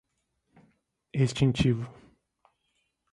extintivo 1.13 1.85